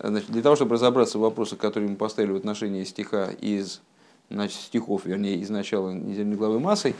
[0.00, 3.80] Значит, для того, чтобы разобраться в вопросах, которые мы поставили в отношении стиха из
[4.28, 6.96] значит, стихов, вернее, из начала недельной главы массой,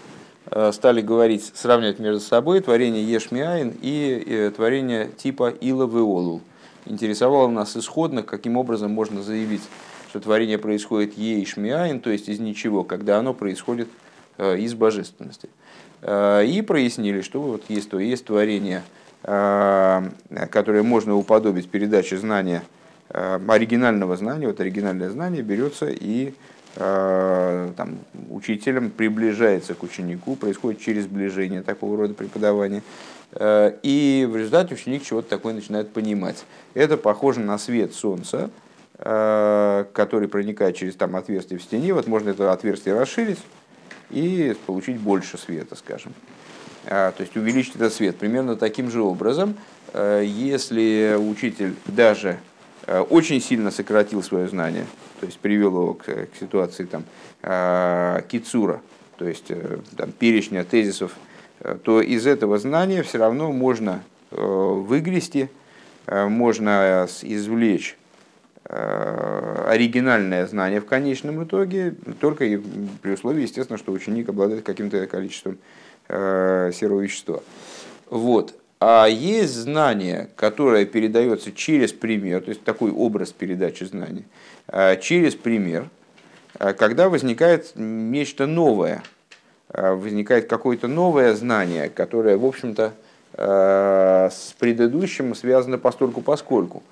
[0.51, 6.41] э, стали говорить, сравнивать между собой творение Ешмиаин и э, творение типа Ила Веолул.
[6.86, 9.62] Интересовало нас исходно, каким образом можно заявить,
[10.11, 13.88] что творение происходит Ешмиаин, то есть из ничего, когда оно происходит
[14.38, 15.48] э, из божественности.
[16.06, 18.82] И прояснили, что вот есть, то есть творение,
[19.22, 22.62] которое можно уподобить передаче знания,
[23.09, 26.34] оригинального знания, вот оригинальное знание берется и
[26.77, 27.98] Э, там,
[28.30, 32.83] учителем приближается к ученику, происходит через сближение такого рода преподавания.
[33.33, 36.45] Э, и в результате ученик чего-то такое начинает понимать.
[36.75, 38.51] Это похоже на свет солнца,
[38.98, 41.95] э, который проникает через там, отверстие в стене.
[41.95, 43.41] Вот можно это отверстие расширить
[44.11, 46.12] и получить больше света, скажем.
[46.84, 48.19] То есть увеличить этот свет.
[48.19, 49.56] Примерно таким же образом,
[49.95, 52.39] если учитель даже
[52.87, 54.87] очень сильно сократил свое знание,
[55.20, 57.05] то есть привел его к, к ситуации там,
[57.42, 58.81] э, кицура,
[59.17, 61.12] то есть э, там, перечня тезисов,
[61.61, 65.48] э, то из этого знания все равно можно э, выгрести,
[66.06, 67.97] э, можно извлечь
[68.64, 72.56] э, оригинальное знание в конечном итоге, только и
[73.03, 75.58] при условии, естественно, что ученик обладает каким-то количеством
[76.08, 77.41] э, серого вещества.
[78.11, 78.55] Вот.
[78.80, 84.25] А есть знание, которое передается через пример, то есть такой образ передачи знаний,
[84.69, 85.89] э, через пример,
[86.58, 89.02] э, когда возникает нечто новое,
[89.70, 92.92] э, возникает какое-то новое знание, которое, в общем-то,
[93.36, 96.84] с предыдущим связано постольку поскольку.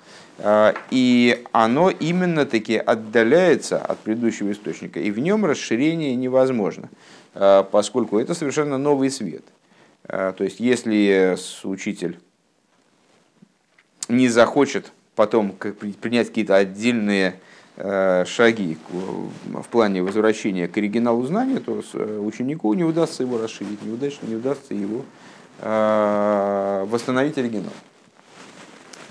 [0.91, 6.89] И оно именно таки отдаляется от предыдущего источника, и в нем расширение невозможно,
[7.71, 9.62] поскольку это совершенно новый свет– а,
[10.07, 12.19] то есть, если учитель
[14.09, 17.39] не захочет потом принять какие-то отдельные
[17.77, 23.81] э, шаги в плане возвращения к оригиналу знания, то э, ученику не удастся его расширить,
[23.81, 25.05] не удастся, не удастся его
[25.59, 27.73] э, восстановить оригинал.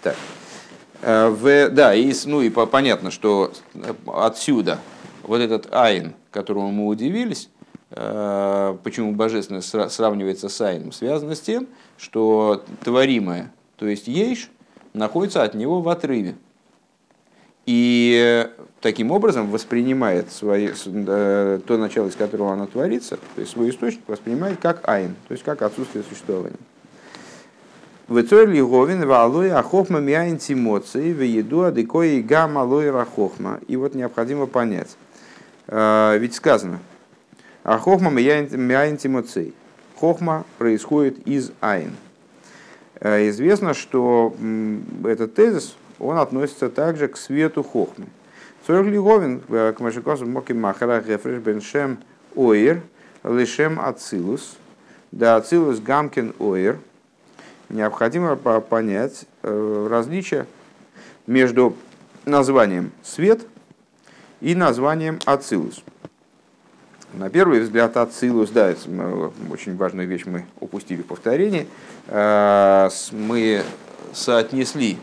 [0.03, 0.17] Так.
[1.01, 3.53] В, да, и, ну и понятно, что
[4.07, 4.79] отсюда
[5.25, 7.52] вот этот айн, которому мы удивились, Э,
[7.95, 11.67] почему божественность сравнивается с айном, связано с тем,
[11.99, 14.51] что творимое, то есть ейш,
[14.95, 16.37] находится от него в отрыве.
[17.65, 18.49] И
[18.81, 24.03] таким образом воспринимает свои, э, то начало, из которого оно творится, то есть свой источник
[24.09, 26.57] воспринимает как айн, то есть как отсутствие существования.
[28.09, 33.61] Вецорли говин валой ахохма миайн тимоций в еду адыкои гам алой рахохма.
[33.69, 34.97] И вот необходимо понять.
[35.69, 36.81] Э, ведь сказано,
[37.65, 39.55] а хохма мяйн тимоцей.
[39.97, 41.93] Хохма происходит из айн.
[43.01, 44.35] Э, известно, что
[45.05, 48.07] этот тезис, он относится также к свету хохмы.
[48.67, 51.99] Цорг Лиговин, э, к Машикосу Моки Махара Гефреш Беншем
[52.37, 52.83] Оир,
[53.25, 54.57] Лишем Ацилус,
[55.11, 56.79] да Ацилус Гамкин Оир.
[57.69, 60.47] Необходимо понять э, различие
[61.27, 61.77] между
[62.25, 63.47] названием свет
[64.41, 65.83] и названием Ацилус.
[67.15, 68.75] На первый взгляд, Ацилус, да,
[69.51, 71.69] очень важную вещь мы упустили в повторении.
[72.07, 73.63] Э, мы
[74.15, 74.97] соотнесли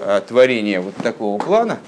[0.00, 1.78] э, творение вот такого плана,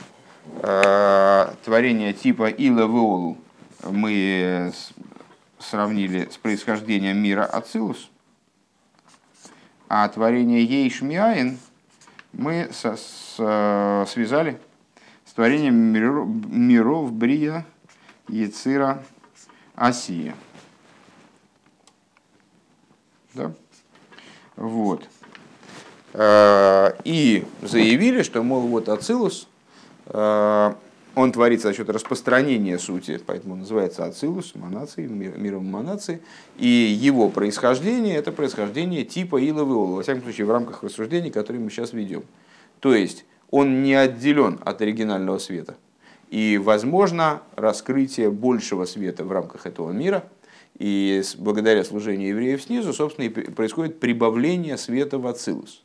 [0.62, 3.38] э, творение типа Ила Веолу,
[3.82, 4.72] мы
[5.59, 8.09] сравнили с происхождением мира Ацилус,
[9.88, 11.59] а творение Ейшмиаин
[12.32, 13.34] мы со, с,
[14.12, 14.60] связали
[15.25, 17.66] с творением миров, миров Брия,
[18.28, 19.03] Яцира,
[19.76, 20.34] Осия.
[23.34, 23.53] Да?
[24.56, 25.06] Вот.
[26.14, 29.48] Э, и заявили, что, мол, вот Ацилус,
[30.06, 30.75] э,
[31.14, 36.22] он творится за счет распространения сути, поэтому называется Ацилус, монации, миром монации,
[36.56, 41.62] и его происхождение– это происхождение типа Иловы Ола, во всяком случае, в рамках рассуждений, которые
[41.62, 42.25] мы сейчас ведем.
[42.81, 45.76] То есть, он не отделен от оригинального света–
[46.31, 50.25] и возможно раскрытие большего света в рамках этого мира.
[50.78, 55.82] И благодаря служению евреев снизу, собственно, и происходит прибавление света в Ацилус.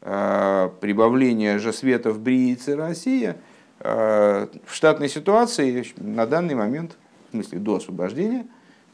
[0.00, 3.36] А, прибавление же света в Бриице Россия
[3.80, 6.96] а, в штатной ситуации на данный момент,
[7.28, 8.46] в смысле до освобождения,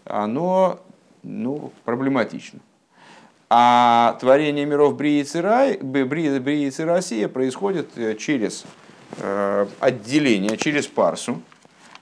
[0.05, 0.81] оно
[1.23, 2.61] ну, проблематично.
[3.50, 5.40] А творение миров Бриицы
[6.85, 8.64] Россия происходит э, через
[9.81, 11.43] отделение через парсу,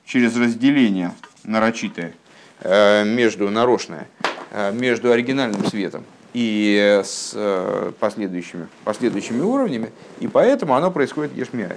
[0.06, 1.12] через разделение
[1.44, 2.14] нарочитое,
[2.60, 4.08] э, между нарочное,
[4.50, 11.76] э, между оригинальным светом и с э, последующими, последующими уровнями, и поэтому оно происходит ешмиай.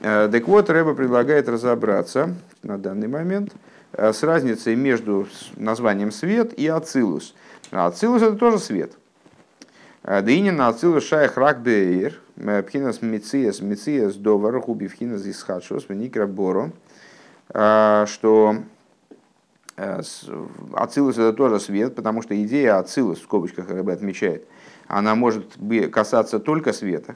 [0.00, 3.52] Э, так вот, Рэба предлагает разобраться на данный момент
[3.92, 5.26] э, с разницей между
[5.56, 7.34] названием свет и ацилус.
[7.70, 8.92] Ацилус это тоже свет.
[10.22, 16.72] Дынин ацилус шайх рак бейр, пхинас мициас мициас довар хуби пхинас исхадшус веникра боро,
[18.06, 18.56] что
[19.78, 20.00] Э,
[20.74, 24.44] Ацилус это тоже свет, потому что идея Ацилус, в скобочках РБ отмечает,
[24.88, 25.56] она может
[25.92, 27.14] касаться только света,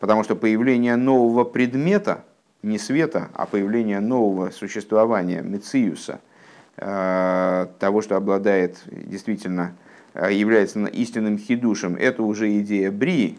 [0.00, 2.24] потому что появление нового предмета,
[2.62, 6.20] не света, а появление нового существования, Мециуса,
[6.76, 13.38] э, того, что обладает действительно, э, является истинным хидушем, это уже идея Брии,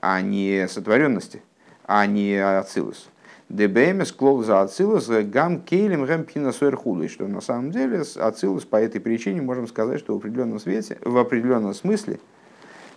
[0.00, 1.42] а не сотворенности,
[1.84, 3.08] а не Ацилус.
[3.52, 6.78] ДБМС клол за Ацилус гам кейлем гэм пхинасуэр
[7.10, 11.18] что на самом деле Ацилус по этой причине можем сказать, что в определенном свете, в
[11.18, 12.18] определенном смысле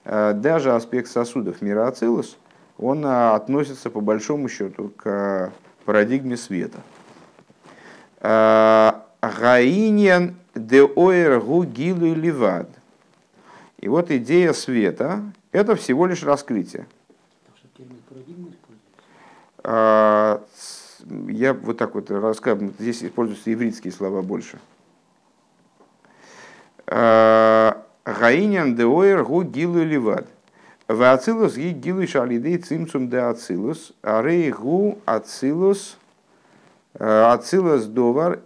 [0.05, 2.37] э, даже аспект сосудов мира Ацилус,
[2.77, 5.51] он э, относится по большому счету к
[5.83, 6.79] парадигме света.
[8.21, 12.69] Э, Гаиньян де оэр гу гилу ливад.
[13.85, 15.21] И вот идея света–
[15.51, 16.87] это всего лишь раскрытие.
[19.63, 20.43] А,
[21.27, 24.57] я вот так вот рассказываю, здесь используются ивритские слова больше.
[26.87, 30.25] А, Гаинян деоэр гу гилу ливад.
[30.87, 33.93] Вацилус ги гилу шалидей цимцум де ацилус.
[34.01, 35.99] Арей гу ацилус.
[36.97, 38.39] Ацилус довар.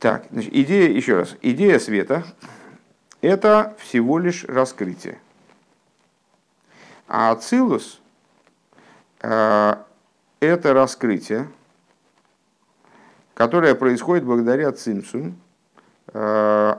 [0.00, 2.24] Так, значит, идея, еще раз, идея света–
[3.20, 5.18] это всего лишь раскрытие.
[7.06, 8.00] А ацилус
[9.20, 9.74] э,–
[10.40, 11.50] это раскрытие,
[13.34, 15.38] которое происходит благодаря цимсум,
[16.14, 16.76] э,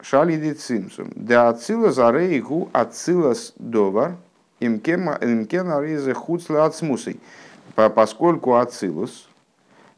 [0.00, 1.12] шалиди цимсум.
[1.14, 4.16] Да ацилус арейгу ацилус довар,
[4.58, 7.20] имкен арейзе хуцла ацмусой.
[7.74, 9.28] Поскольку ацилус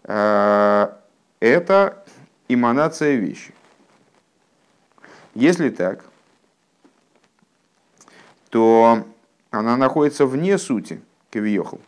[0.03, 0.89] э,–
[1.41, 2.05] это
[2.49, 3.53] эманация вещи.
[5.35, 6.05] Если так,
[8.51, 9.05] то
[9.51, 11.01] она находится вне сути
[11.31, 11.81] кавиохал.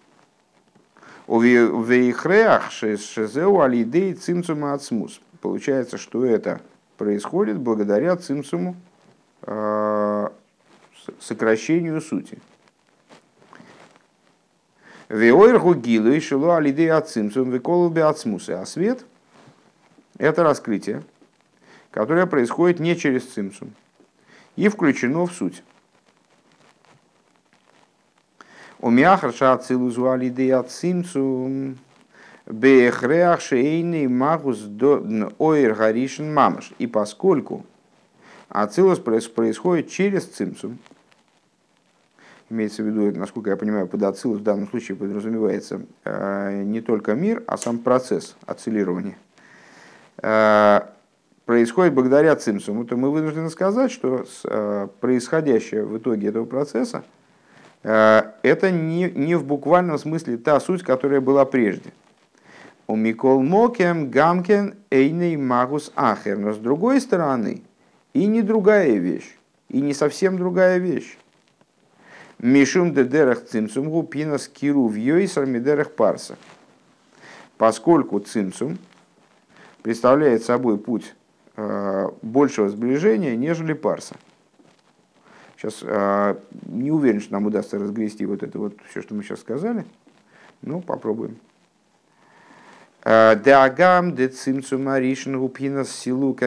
[1.28, 5.20] У вейхреах шезеу алидей цимцума ацмус.
[5.40, 6.60] Получается, что это
[6.96, 8.76] происходит благодаря цимцуму,
[9.42, 10.28] э,
[11.20, 12.38] сокращению сути.
[15.08, 18.04] Веойрху гилу и шилу алидей ацимцум веколубе.
[18.04, 19.04] А свет–
[20.18, 21.02] это раскрытие,
[21.90, 23.72] которое происходит не через цимцум
[24.56, 25.62] и включено в суть.
[28.78, 31.74] У мяхарша ацилузу алиды ацимцу
[32.46, 34.66] бехреах шейный магус
[35.38, 36.72] ойр гаришин мамаш.
[36.78, 37.64] И поскольку
[38.48, 40.78] ацилус происходит через цимцум,
[42.48, 47.14] имеется в виду, насколько я понимаю, под ацилус в данном случае подразумевается э, не только
[47.14, 49.16] мир, а сам процесс ацилирования,
[50.16, 57.04] происходит благодаря цимсуму, то мы вынуждены сказать, что э, происходящее в итоге этого процесса–
[57.88, 61.92] Э, это не, не в буквальном смысле та суть, которая была прежде.
[62.88, 66.36] У Микол Мокем Гамкен Эйней Магус Ахер.
[66.36, 67.62] Но с другой стороны,
[68.12, 69.36] и не другая вещь,
[69.68, 71.16] и не совсем другая вещь.
[72.40, 76.36] Мишум де дерах цимсум гупина скиру в йойсар мидерах парса.
[77.56, 78.78] Поскольку цимсум
[79.86, 81.14] представляет собой путь
[81.56, 84.16] э, большего сближения, нежели парса.
[85.56, 86.34] Сейчас э,
[86.66, 89.86] не уверен, что нам удастся разгрести вот это вот все, что мы сейчас сказали.
[90.60, 91.36] Ну, попробуем.
[93.04, 96.46] Деагам де цимцум аришн гупинас силука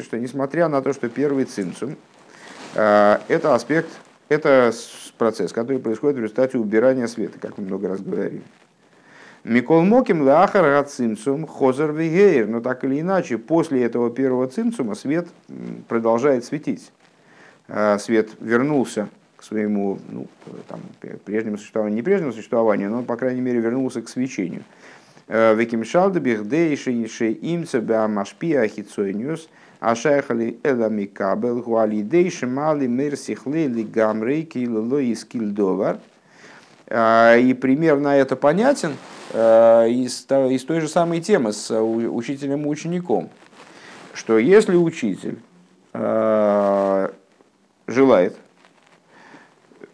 [0.00, 1.96] что несмотря на то, что первый цимцум
[2.76, 3.90] э, это аспект,
[4.28, 4.72] это
[5.16, 8.44] процесс, который происходит в результате убирания света, как мы много раз говорили.
[9.44, 12.48] Микол Моким Лахар Цимцум Хозер Вигейр.
[12.48, 15.28] Но так или иначе, после этого первого цимцума свет
[15.88, 16.90] продолжает светить.
[17.68, 20.26] Э, свет вернулся к своему ну,
[20.66, 20.80] там,
[21.24, 24.64] прежнему существованию, не прежнему существованию, но, по крайней мере, вернулся к свечению.
[25.28, 35.14] Э, Векимшалда бихдейши ише имца беамашпия хитсойниус, ашайхали элами кабел, гуалидейши мали мерсихлели гамрейки лилой
[35.14, 35.98] скильдовар.
[36.88, 38.96] Э, и примерно это понятен
[39.30, 43.28] из, из той же самой темы с учителем и учеником,
[44.14, 45.38] что если учитель
[47.86, 48.36] желает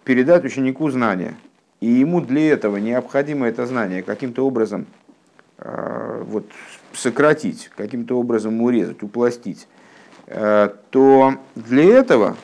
[0.04, 1.34] передать ученику знания,
[1.80, 4.86] и ему для этого необходимо это знание каким-то образом
[5.58, 6.46] вот,
[6.92, 9.66] сократить, каким-то образом урезать, упластить,
[10.26, 12.36] то для этого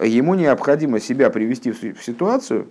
[0.00, 2.68] ему необходимо себя привести в ситуацию,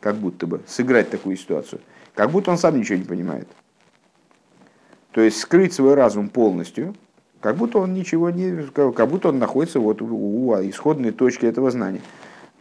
[0.00, 1.80] как будто бы сыграть такую ситуацию,
[2.14, 3.48] как будто он сам ничего не понимает.
[5.12, 6.94] То есть скрыть свой разум полностью,
[7.40, 12.00] как будто он ничего не, как будто он находится вот у исходной точки этого знания.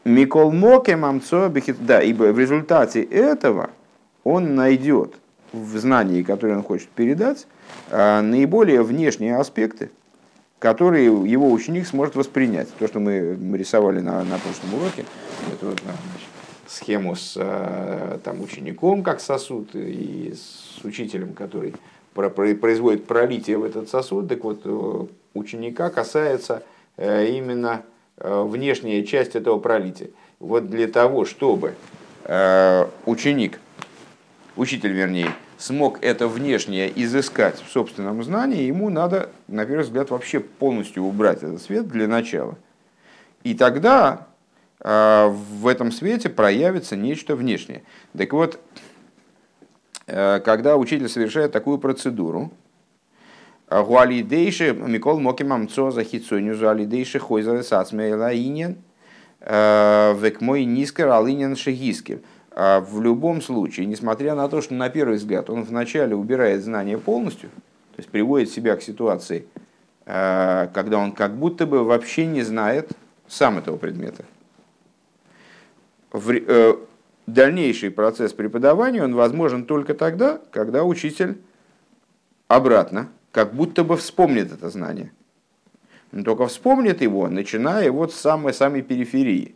[0.06, 3.72] Микол Моке Мамцо Да, ибо в результате этого
[4.24, 5.16] он найдет
[5.52, 7.48] в знании, которое он хочет передать,
[7.90, 9.90] а, наиболее внешние аспекты,
[10.60, 12.70] которые его ученик сможет воспринять.
[12.78, 15.06] То, что мы рисовали на, на прошлом уроке,
[15.52, 16.27] это вот, значит,
[16.68, 21.74] схему с а, там, учеником как сосуд и с учителем, который
[22.14, 26.64] производит пролитие в этот сосуд, так вот э, ученика касается
[26.98, 27.84] э, именно
[28.20, 30.10] Э, внешняя часть этого пролития.
[30.40, 31.76] Вот для того, чтобы
[32.24, 33.60] э, ученик,
[34.56, 40.40] учитель вернее, смог это внешнее изыскать в собственном знании, ему надо, на первый взгляд, вообще
[40.40, 42.56] полностью убрать этот свет для начала.
[43.44, 44.27] И тогда э,
[44.80, 47.84] в этом свете проявится нечто внешнее.
[48.16, 48.60] Так вот,
[50.06, 52.52] когда учитель совершает такую процедуру,
[53.70, 58.78] Гуалидейши, Микол Моки Мамцо за хитсоню, Гуалидейши Хойза Сацмейла Инин,
[59.42, 62.20] э, век мой низкер Алинин Шегискер.
[62.52, 66.98] А в любом случае, несмотря на то, что на первый взгляд он вначале убирает знание
[66.98, 69.46] полностью, то есть приводит себя к ситуации,
[70.06, 72.92] э, когда он как будто бы вообще не знает
[73.28, 74.24] сам этого предмета.
[76.18, 76.76] В, э,
[77.28, 81.38] дальнейший процесс преподавания он возможен только тогда, когда учитель
[82.48, 85.12] обратно как будто бы вспомнит это знание.
[86.12, 89.54] Но только вспомнит его, начиная вот с самой-самой периферии.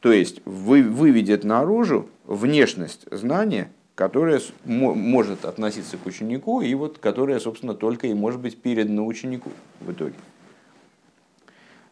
[0.00, 7.40] То есть вы, выведет наружу внешность знания, которая может относиться к ученику, и вот которая,
[7.40, 9.50] собственно, только и может быть передана ученику
[9.80, 10.14] в итоге.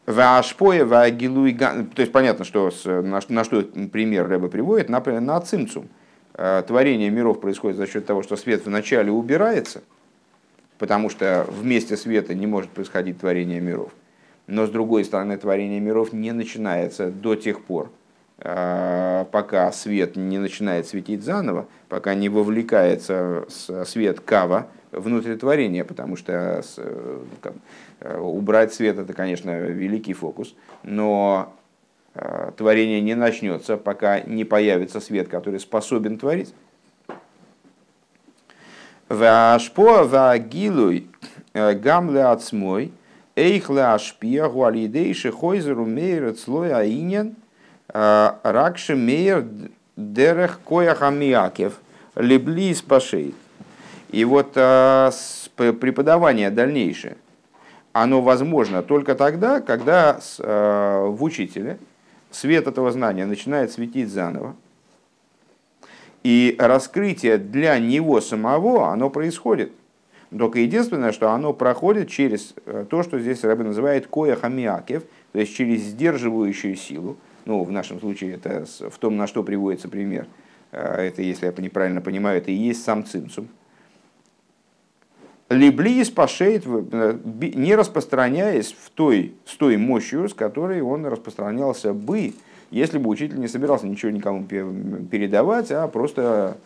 [0.06, 5.88] Вашпоя, вагилуй, то есть понятно, что на, на что пример Рэба приводит, например, на цимцум.
[6.34, 9.82] Э, творение миров происходит за счет того, что свет вначале убирается–
[10.82, 13.92] потому что вместе света не может происходить творение миров.
[14.48, 17.92] Но с другой стороны, творение миров не начинается до тех пор,
[18.40, 23.46] а, пока свет не начинает светить заново, пока не вовлекается
[23.86, 27.18] свет кава внутрь творения, потому что э,
[28.18, 31.54] убрать свет это, конечно, великий фокус, но
[32.14, 36.54] а, творение не начнется, пока не появится свет, который способен творить.
[41.54, 42.90] Э, э.
[54.10, 55.10] И вот э,
[55.56, 57.16] преподавание дальнейшее,
[57.92, 61.78] оно возможно только тогда, когда в учителе
[62.30, 64.56] свет этого знания начинает светить заново,
[66.22, 69.72] и раскрытие для него самого, оно происходит.
[70.36, 75.38] Только единственное, что оно проходит через э, то, что здесь Рэбе называет коя хамиакев, то
[75.38, 77.18] есть через сдерживающую силу.
[77.44, 80.26] Ну, в нашем случае это в том, на что приводится пример.
[80.70, 83.48] Э, это, если я неправильно понимаю, это и есть сам цимсум.
[85.52, 92.34] Либли спашет, э, не распространяясь в той, с той мощью, с которой он распространялся бы,
[92.70, 96.56] если бы учитель не собирался ничего никому передавать, а просто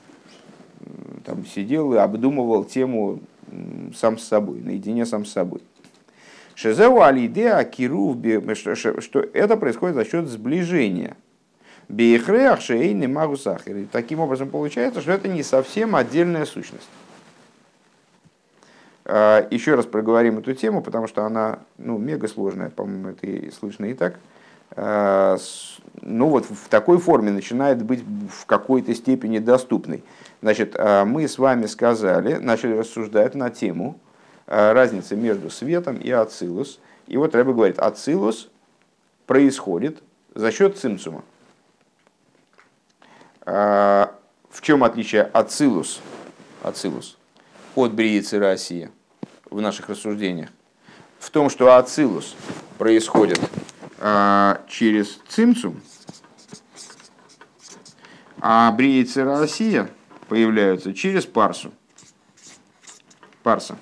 [1.24, 3.20] там, сидел и обдумывал тему
[3.94, 5.60] сам с собой, наедине сам с собой.
[6.54, 8.16] Шезеу алиде акиру,
[8.54, 11.16] что это происходит за счет сближения.
[11.88, 13.86] Бейхреах шейны магусахер.
[13.92, 16.88] Таким образом получается, что это не совсем отдельная сущность.
[19.08, 23.50] А, Еще раз проговорим эту тему, потому что она ну, мега сложная, по-моему, это и
[23.52, 24.18] слышно и так.
[24.74, 25.38] Э,
[26.02, 30.02] ну вот в такой форме начинает быть в какой-то степени доступной.
[30.42, 33.98] Значит, э, мы с вами сказали, начали рассуждать на тему
[34.46, 36.78] разницы между светом и ацилус.
[37.08, 38.48] И вот Рэбе говорит, ацилус
[39.26, 40.00] происходит
[40.36, 41.24] за счет цимцума.
[43.44, 44.08] В
[44.60, 46.00] чем отличие ацилус,
[46.62, 47.16] ацилус
[47.76, 48.90] от бриицы России
[49.48, 50.48] в наших рассуждениях?
[51.20, 52.34] В том, что ацилус
[52.78, 53.40] происходит
[53.98, 55.80] а, через цимцум,
[58.40, 59.88] а бриицы Россия
[60.28, 61.72] появляются через парсу.
[63.42, 63.78] Парса.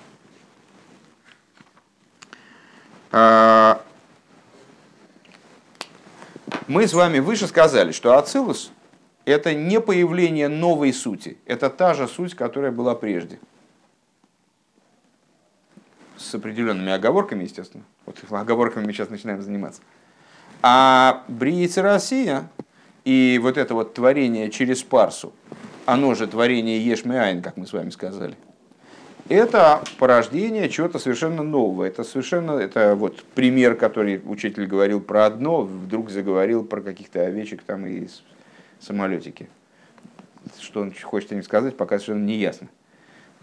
[3.11, 3.81] А,
[6.67, 8.71] мы с вами выше сказали, что Ацилус–
[9.25, 13.39] это не появление новой сути, это та же суть, которая была прежде.
[16.17, 17.83] С определенными оговорками, естественно.
[18.05, 19.81] Вот оговорками мы сейчас начинаем заниматься.
[20.61, 22.49] А Бриица Россия
[23.03, 25.33] и вот это вот творение через Парсу,
[25.85, 28.35] оно же творение Ешмиайн, как мы с вами сказали,
[29.27, 31.83] это порождение чего-то совершенно нового.
[31.83, 37.63] Это совершенно это вот пример, который учитель говорил про одно, вдруг заговорил про каких-то овечек
[37.63, 38.07] там и
[38.79, 39.49] самолетики.
[40.59, 42.67] Что он хочет им сказать, пока совершенно не ясно.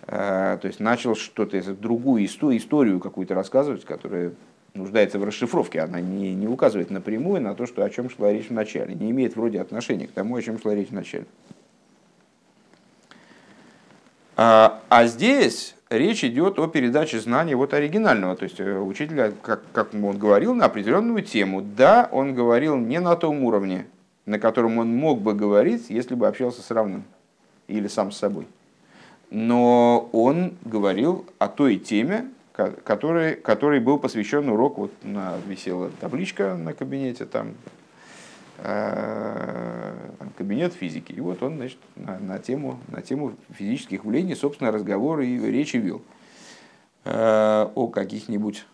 [0.06, 4.32] А, то есть начал что-то, другую историю, историю какую-то рассказывать, которая
[4.74, 5.80] нуждается в расшифровке.
[5.80, 8.94] Она не, не указывает напрямую на то, что, о чем шла речь в начале.
[8.94, 11.26] Не имеет вроде отношения к тому, о чем шла речь в начале.
[14.36, 18.34] А, а здесь речь идет о передаче знаний вот оригинального.
[18.34, 21.62] То есть э, учитель, как, как он говорил, на определенную тему.
[21.62, 23.86] Да, он говорил не на том уровне,
[24.26, 27.04] на котором он мог бы говорить, если бы общался с равным
[27.68, 28.46] или сам с собой.
[29.34, 36.54] Но он говорил о той теме, который, который был посвящен урок, вот на, висела табличка
[36.54, 37.54] на кабинете, там,
[38.58, 39.94] э,
[40.36, 41.12] кабинет физики.
[41.12, 45.78] И вот он значит, на, на, тему, на тему физических явлений, собственно, разговоры и речи
[45.78, 46.02] вел
[47.06, 48.66] э, о каких-нибудь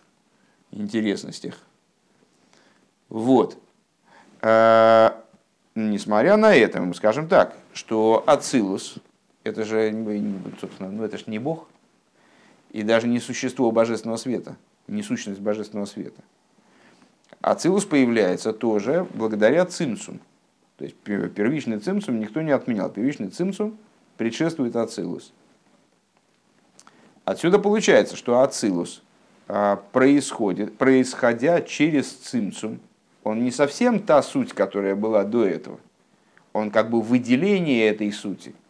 [0.71, 1.57] интересностях.
[3.07, 3.57] Вот.
[4.41, 5.11] Э,
[5.73, 8.99] несмотря на это, мы скажем так, что Ацилус,
[9.43, 9.91] это же,
[10.59, 11.67] собственно, ну это же не Бог,
[12.71, 16.21] и даже не существо божественного света, не сущность божественного света.
[17.41, 20.19] А цилус появляется тоже благодаря цимсум.
[20.77, 22.89] То есть первичный цимсум никто не отменял.
[22.89, 23.77] Первичный цимсум
[24.17, 25.33] предшествует ацилус.
[27.23, 29.03] Отсюда получается, что ацилус
[29.47, 32.79] а, происходит, происходя через цимсум,
[33.23, 35.79] он не совсем та суть, которая была до этого.
[36.53, 38.53] Он как бы выделение этой сути–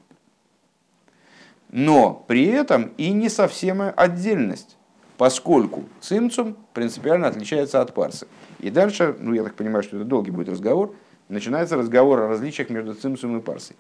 [1.72, 4.78] но при этом и не совсем отдельность,
[5.18, 8.28] поскольку цимцум принципиально отличается от парсы.
[8.60, 10.96] И дальше, ну я так понимаю, что это долгий будет разговор,
[11.28, 13.76] начинается разговор о различиях между цимсум и парсой.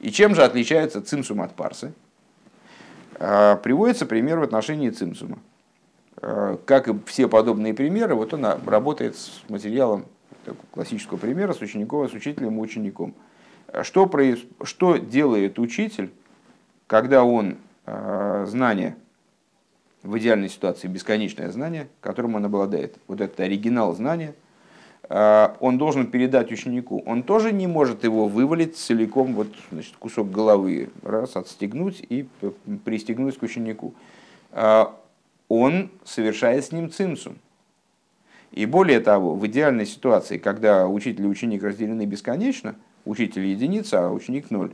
[0.00, 1.92] И чем же отличается цимсум от парсы?
[3.18, 5.38] А, приводится пример в отношении цимсума.
[6.18, 10.04] А, как и все подобные примеры, вот он работает с материалом
[10.70, 13.14] классического примера, с учеником, с учителем учеником.
[13.82, 14.38] Что, проис...
[14.62, 16.12] что делает учитель
[16.86, 18.96] когда он э, знание,
[20.02, 24.34] в идеальной ситуации бесконечное знание, которым он обладает, вот этот оригинал знания,
[25.08, 27.02] э, он должен передать ученику.
[27.06, 32.28] Он тоже не может его вывалить целиком, вот, значит, кусок головы, раз, отстегнуть и
[32.84, 33.94] пристегнуть к ученику.
[34.52, 34.86] Э,
[35.48, 37.38] он совершает с ним цимсум.
[38.52, 44.10] И более того, в идеальной ситуации, когда учитель и ученик разделены бесконечно, учитель единица, а
[44.10, 44.72] ученик ноль,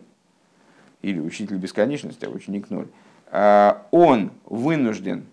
[1.03, 2.87] или учитель бесконечности, а ученик ноль,
[3.31, 5.25] а, он вынужден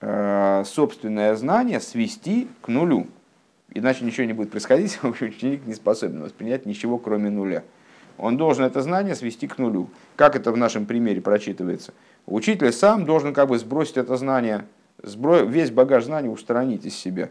[0.00, 3.08] а, собственное знание свести к нулю.
[3.72, 7.64] Иначе ничего не будет происходить, ученик не способен воспринять ничего, кроме нуля.
[8.16, 9.88] Он должен это знание свести к нулю.
[10.14, 11.94] Как это в нашем примере прочитывается?
[12.26, 14.66] Учитель сам должен как бы сбросить это знание,
[15.02, 15.40] сбро...
[15.40, 17.30] весь багаж знаний устранить из себя.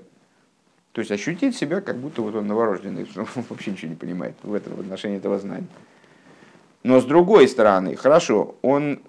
[0.92, 4.54] То есть ощутить себя, как будто вот он новорожденный, он вообще ничего не понимает в
[4.54, 5.68] этом в отношении этого знания.
[6.84, 9.00] Но с другой стороны, хорошо, он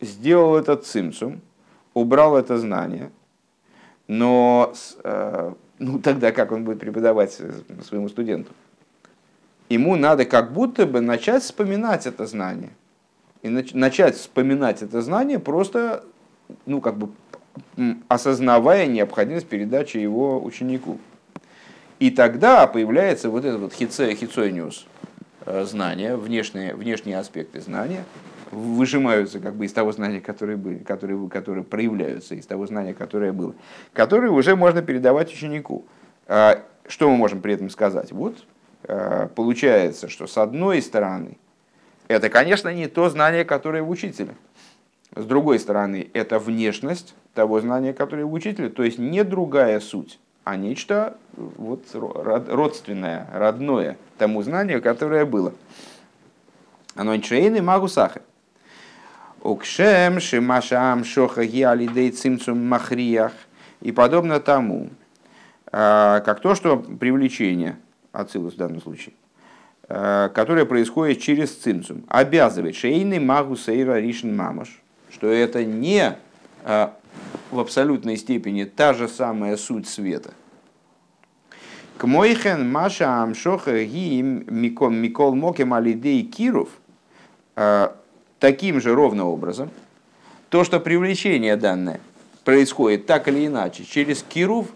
[0.00, 1.42] сделал этот цимсум,
[1.92, 3.10] убрал это знание,
[4.06, 4.72] но
[5.04, 7.32] э, ну, тогда как он будет преподавать
[7.86, 8.52] своему студенту?
[9.68, 12.70] Ему надо как будто бы начать вспоминать это знание.
[13.42, 16.04] И начать вспоминать это знание просто,
[16.66, 17.10] ну, как бы
[18.08, 20.98] осознавая необходимость передачи его ученику.
[21.98, 24.86] И тогда появляется вот этот вот хицониус,
[25.46, 28.04] знания, внешние, внешние аспекты знания
[28.50, 33.32] выжимаются как бы из того знания, которое были, которые, которые проявляются из того знания, которое
[33.32, 33.54] было,
[33.92, 35.84] которые уже можно передавать ученику.
[36.26, 38.12] А, что мы можем при этом сказать?
[38.12, 38.36] Вот
[38.84, 41.36] э, получается, что с одной стороны,
[42.08, 44.34] это, конечно, не то знание, которое в учителе.
[45.14, 50.18] С другой стороны, это внешность того знания, которое в учителе, то есть не другая суть
[50.48, 55.52] а нечто вот, родственное, родное тому знанию, которое было.
[56.94, 58.22] Оно нчейны магусахы.
[59.42, 63.32] Укшем шимашам шоха гиалидей цимцум махриях.
[63.82, 64.88] И подобно тому,
[65.70, 67.76] а, как то, что привлечение,
[68.12, 69.12] ацилус в данном случае,
[69.86, 74.80] а, которое происходит через цимцум, обязывает шейны магу сейра ришн мамаш,
[75.10, 76.16] что это не
[77.50, 80.32] в абсолютной степени та же самая суть света.
[81.96, 86.68] К мойхен маша амшоха ги микол мокем алидей киров
[88.38, 89.70] таким же ровным образом,
[90.48, 92.00] то, что привлечение данное
[92.44, 94.68] происходит так или иначе через кирув,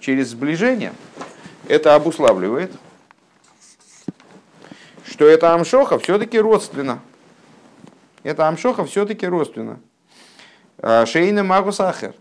[0.00, 0.92] через сближение,
[1.68, 2.72] это обуславливает,
[5.06, 7.00] что это амшоха все-таки родственно.
[8.24, 9.78] Это амшоха все-таки родственно.
[10.86, 12.12] А, Шейна магу сахар.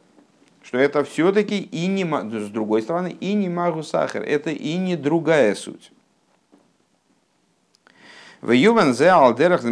[0.63, 4.21] Что это все-таки и не, с другой стороны, и не магу сахар.
[4.21, 5.91] Это и не другая суть.
[8.39, 9.63] В Ювен зе ал дерах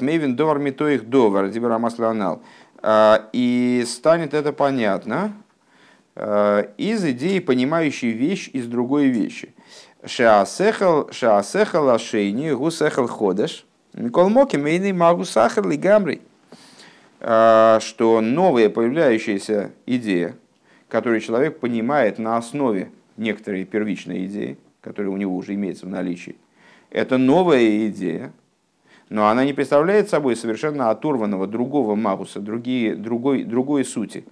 [0.00, 2.42] мейвен довар митоих довар, дибра масланал.
[2.82, 5.32] А, и станет это понятно
[6.16, 9.54] а, из идеи, понимающей вещь из другой вещи.
[10.04, 11.08] Шаасехал
[11.88, 13.64] ашейни гусехал ходеш.
[13.92, 16.20] Микол моки мейный магу сахар лигамрий.
[17.24, 20.34] А, что новая появляющаяся идея,
[20.88, 26.34] которую человек понимает на основе некоторой первичной идеи, которая у него уже имеется в наличии,
[26.90, 28.32] это новая идея,
[29.08, 34.24] но она не представляет собой совершенно оторванного другого магуса, другие, другой, другой сути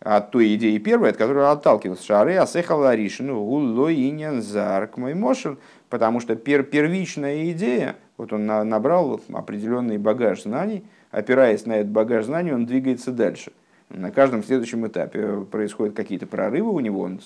[0.00, 2.06] от той идеи первой, от которой отталкивался.
[2.06, 5.58] Шары асехала ришину гуллоинен зарк мой мошен,
[5.90, 11.92] потому что пер, первичная идея, вот он на, набрал определенный багаж знаний, опираясь на этот
[11.92, 13.52] багаж знаний, он двигается дальше.
[13.88, 17.20] На каждом следующем этапе происходят какие-то прорывы у него, он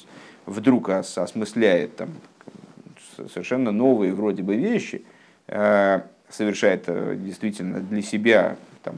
[0.45, 2.11] вдруг ос, осмысляет там,
[3.33, 5.05] совершенно новые вроде бы вещи,
[5.47, 8.97] э, совершает э, действительно для себя там,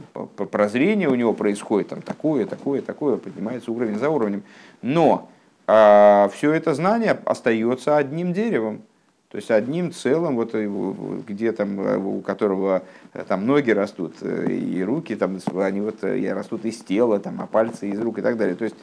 [0.51, 4.42] прозрение у него происходит, там, такое, такое, такое, поднимается уровень за уровнем.
[4.83, 5.31] Но
[5.66, 8.83] а, все это знание остается одним деревом.
[9.31, 14.51] То есть одним целым, вот, где там, э, у которого э, там ноги растут, э,
[14.51, 18.38] и руки там, они вот растут из тела, там, а пальцы из рук и так
[18.38, 18.57] далее.
[18.57, 18.77] То есть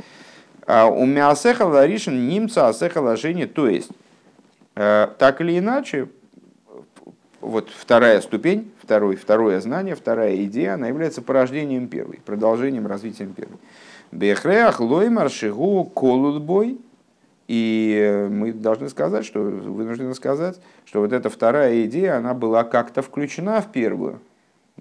[0.68, 3.90] а, у мясеха ларишин немца асеха ложение, то есть
[4.74, 6.10] так или иначе,
[7.40, 13.58] вот вторая ступень, второе, второе знание, вторая идея, она является порождением первой, продолжением, развитием первой.
[14.12, 16.78] Бехреах лоймар шигу колудбой–
[17.48, 23.02] и мы должны сказать, что вынуждены сказать, что вот эта вторая идея, она была как-то
[23.02, 24.20] включена в первую,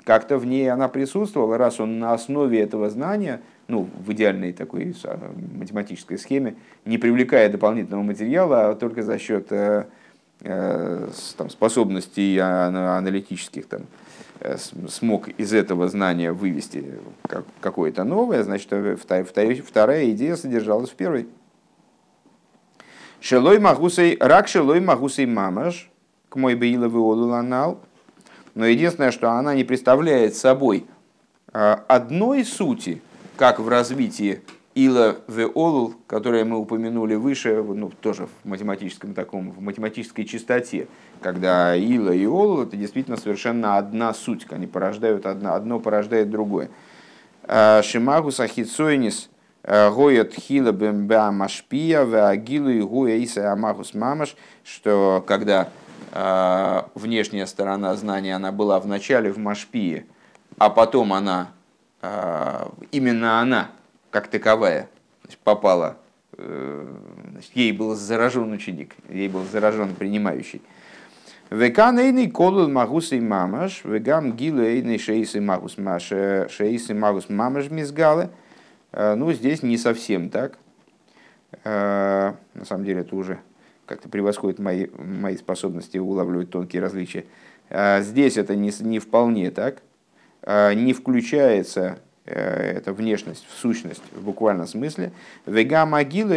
[0.02, 4.94] как-то в ней она присутствовала, раз он на основе этого знания, ну, в идеальной такой
[5.54, 9.84] математической схеме, не привлекая дополнительного материала, а только за счет э,
[10.40, 13.82] э, там, способностей аналитических, там,
[14.40, 14.56] э,
[14.88, 16.98] смог из этого знания вывести
[17.60, 21.28] какое-то новое, значит, вторая идея содержалась в первой.
[23.24, 25.88] Шелой магусей, рак шелой магусей мамаш,
[26.28, 27.80] к мой беиловый олуланал.
[28.54, 30.84] Но единственное, что она не представляет собой
[31.50, 33.00] а, одной сути,
[33.38, 34.42] как в развитии
[34.74, 40.86] Ила Веолул, которое мы упомянули выше, ну, тоже в математическом таком, в математической чистоте,
[41.22, 46.68] когда Ила и Олул это действительно совершенно одна суть, они порождают одно, одно порождает другое.
[47.44, 49.30] А, Шимагу Сахицойнис
[49.66, 55.70] Гоят хила бэмбя машпия ваагилу и гуэйса амахус мамаш, что когда
[56.12, 60.04] э, внешняя сторона знания она была в начале в машпии,
[60.58, 61.48] а потом она,
[62.02, 63.70] э, именно она,
[64.10, 64.90] как таковая,
[65.44, 65.96] попала,
[66.36, 66.86] э,
[67.54, 70.60] ей был заражен ученик, ей был заражен принимающий.
[71.48, 78.28] Векан эйный колул магус и мамаш, вегам гилу эйный шейсы магус шейсы магус мамаш мизгалы–
[78.43, 78.43] Э,
[78.96, 80.58] ну, здесь не совсем так.
[81.64, 83.38] Э, на самом деле это уже
[83.86, 87.24] как-то превосходит мои, мои способности улавливать тонкие различия.
[87.70, 89.82] Э, здесь это не, не вполне так.
[90.46, 95.10] Не включается эта внешность в сущность в буквальном смысле.
[95.46, 96.34] Вега могила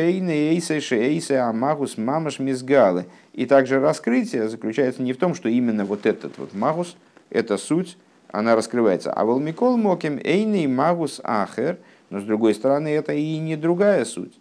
[1.50, 3.08] амагус мамаш мизгалы.
[3.34, 6.96] И также раскрытие заключается не в том, что именно вот этот вот магус,
[7.30, 7.98] эта суть,
[8.32, 9.12] она раскрывается.
[9.12, 11.78] А волмикол моким эйный магус ахер–
[12.10, 14.34] но с другой стороны, это и не другая суть.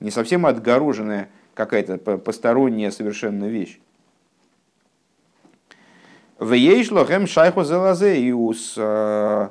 [0.00, 3.78] Не совсем отгороженная какая-то посторонняя совершенно вещь.
[6.38, 9.48] В Ейшлохем шайху залазе и у, э,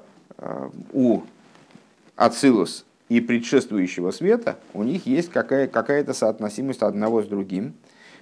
[0.92, 1.22] у
[2.18, 7.74] Ацилус и предшествующего света у них есть какая, какая-то соотносимость одного с другим,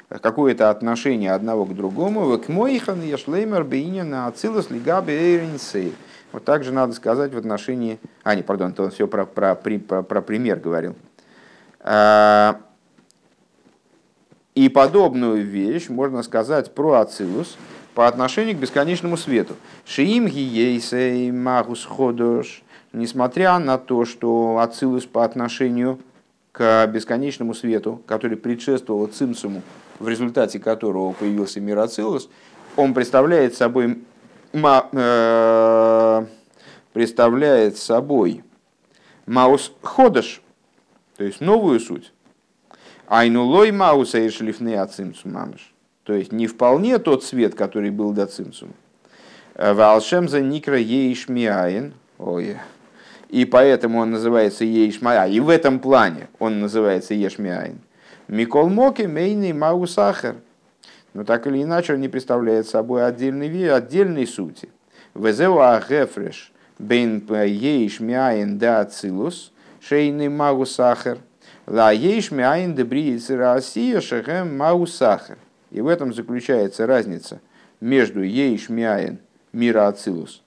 [0.07, 2.37] какое-то отношение одного к другому.
[2.37, 5.93] К моихан яшлеймер бейня на Ацилус лигаби эйринсей.
[6.31, 7.99] Вот также надо сказать в отношении...
[8.23, 10.95] А, не, пардон, то он все про, про, про, про пример говорил.
[11.79, 12.59] А,
[14.55, 17.57] и подобную вещь можно сказать про Ацилус
[17.95, 19.55] по отношению к бесконечному свету.
[19.85, 22.61] Шиим гиейсей магус ходош.
[22.91, 25.99] Несмотря на то, что Ацилус по отношению
[26.51, 29.61] к бесконечному свету, который предшествовал Цимсуму,
[29.99, 32.29] в результате которого появился мир Ацилус,
[32.75, 34.03] он представляет собой
[36.93, 38.43] представляет собой
[39.25, 40.41] Маус ходыш,
[41.17, 42.11] то есть новую суть.
[43.07, 45.71] Айнулой мауса и шлифны ацимцу мамыш.
[46.03, 48.73] То есть не вполне тот цвет, который был до цимцума.
[49.53, 51.93] Валшем за никра ейшмиаин.
[52.17, 52.57] Ой.
[53.29, 55.31] И поэтому он называется ейшмиаин.
[55.31, 57.79] И в этом плане он называется ешмиаин.
[58.27, 60.37] Микол моки мейный маусахар.
[61.13, 64.69] Но так или иначе он не представляет собой отдельный, отдельной сути.
[65.15, 67.25] Везеуа гефреш бен
[68.57, 71.17] да ацилус шейный маусахар.
[71.65, 75.37] Ла ейшмиаин дебрииц Россия шехем маусахар.
[75.71, 77.41] И в этом заключается разница
[77.79, 79.19] между ейшмиаин
[79.53, 80.43] мира Ацилус,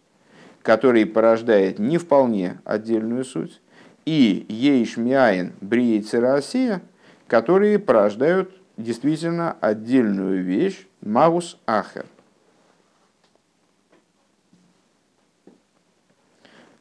[0.63, 3.61] который порождает не вполне отдельную суть,
[4.05, 6.83] и ейшмиаин брииц Россия,
[7.27, 12.07] которые порождают действительно отдельную вещь Магус Ахер.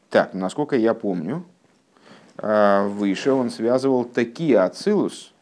[0.10, 1.46] Так, насколько я помню,
[2.38, 5.34] а, выше он связывал такие ацилус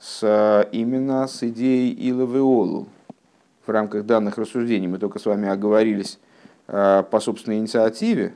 [0.00, 2.88] с, именно с идеей Иловеолу.
[3.64, 6.18] В рамках данных рассуждений мы только с вами оговорились
[6.66, 8.34] а, по собственной инициативе,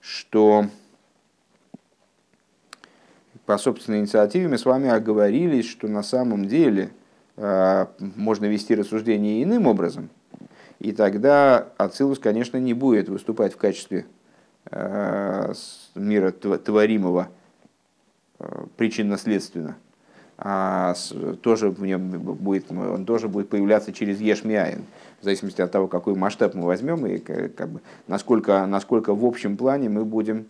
[0.00, 0.66] что
[3.46, 6.90] по собственной инициативе мы с вами оговорились, что на самом деле
[7.36, 10.08] а, можно вести рассуждение иным образом,
[10.78, 14.06] и тогда Ацилус, конечно, не будет выступать в качестве
[14.70, 15.52] Э,
[15.94, 17.28] мира творимого
[18.38, 19.76] э, причинно-следственно,
[20.38, 20.94] а
[21.42, 24.86] тоже в нем будет, он тоже будет появляться через Ешмиаин,
[25.20, 29.58] в зависимости от того, какой масштаб мы возьмем и как бы, насколько, насколько в общем
[29.58, 30.46] плане мы будем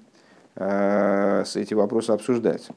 [1.60, 2.68] эти вопросы обсуждать.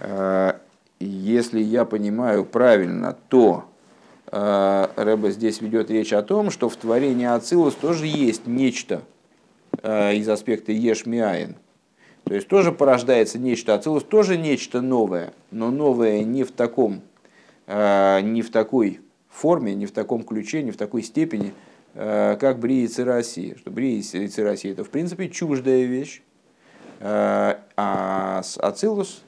[0.00, 0.54] Э,
[1.00, 3.64] если я понимаю правильно, то
[4.30, 9.02] э, Рэба здесь ведет речь о том, что в творении Ацилус тоже есть нечто,
[9.80, 11.56] Э, из аспекта ешмиаин.
[12.24, 17.00] То есть тоже порождается нечто, ацилус тоже нечто новое, но новое не в таком,
[17.66, 21.52] э, не в такой форме, не в таком ключе, не в такой степени,
[21.94, 23.54] э, как брия и.
[23.56, 26.22] Что брия и это в принципе чуждая вещь,
[27.04, 29.22] а ацилус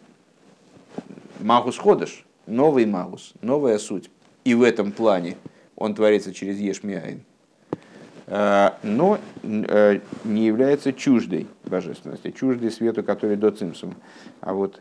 [1.41, 4.11] магус ходыш, новый магус, новая суть.
[4.45, 5.37] И в этом плане
[5.77, 7.25] он творится через ешмиаин.
[8.27, 13.95] Э, но э, не является чуждой божественности, чуждой свету, который до цимсума.
[14.41, 14.81] А вот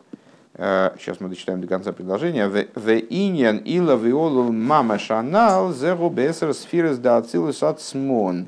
[0.55, 2.47] сейчас э, мы дочитаем до конца предложения.
[2.47, 8.47] В иньян ила виолу мама шанал зеру бесер сфирес да ацилус от смон.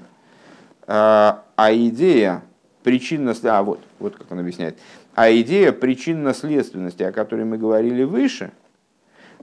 [0.87, 2.43] А идея
[2.85, 4.77] причинности, а вот, вот как он объясняет,
[5.15, 8.51] а идея причинно-следственности, о которой мы говорили выше,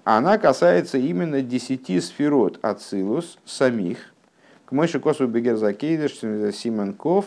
[0.04, 4.12] она касается именно десяти сферот Ацилус самих,
[4.70, 6.12] Мойши косу бегер закейдыш,
[6.54, 7.26] Симонков,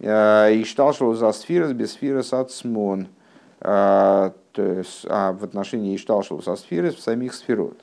[0.00, 3.06] э, и шталшил за сфирос без сфирос от смон.
[3.60, 7.78] Э, то есть, а в отношении Ишталшил со сфирос в самих сферот.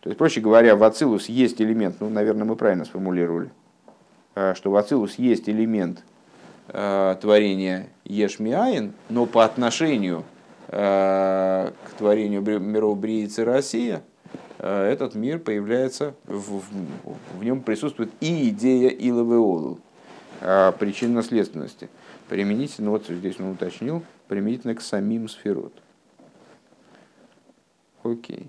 [0.00, 3.50] То есть, проще говоря, в Ацилус есть элемент, ну, наверное, мы правильно сформулировали,
[4.54, 6.04] что в Ацилус есть элемент
[6.66, 10.24] творения Ешмиаин, но по отношению
[10.68, 14.02] к творению миров Бриицы Россия–
[14.62, 19.80] Э, этот мир появляется, в, в, в нем присутствует и идея Иловеолу,
[20.42, 21.88] э, причинно-следственности.
[22.28, 25.72] Применительно, вот здесь он уточнил, применительно к самим сферот.
[28.02, 28.46] Окей.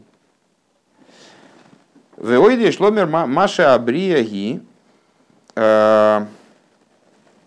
[2.18, 4.62] Веойде шломер Маша Абрияги.
[5.62, 6.26] Э,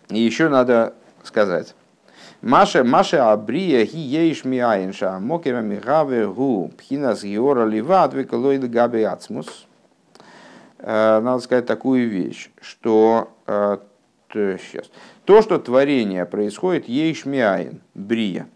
[0.09, 1.75] и еще надо сказать,
[2.41, 9.67] Маша, Маша Абрия ги ейш миаинша, мокера мигаве гу, пхинас геора ливат, векалой габи ацмус.
[10.79, 13.79] Э, надо сказать такую вещь, что э,
[14.29, 14.89] то, сейчас,
[15.25, 18.47] то, что творение происходит ейш миаин, брия,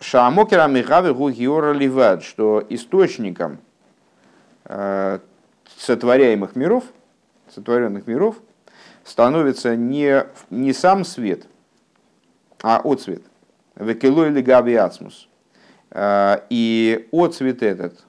[0.00, 3.58] Шамокера Михаве Гугиора Ливад, что источником
[4.68, 6.84] сотворяемых миров,
[7.54, 8.36] сотворенных миров,
[9.04, 11.46] становится не, не сам свет,
[12.62, 13.22] а отцвет.
[13.76, 15.28] Векелой или габи ацмус.
[15.90, 18.04] А, и отцвет этот,